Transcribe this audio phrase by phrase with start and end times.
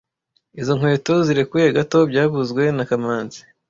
[0.61, 3.39] Izo nkweto zirekuye gato byavuzwe na kamanzi